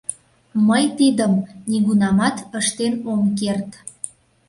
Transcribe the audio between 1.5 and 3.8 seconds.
нигунамат ыштен ом керт.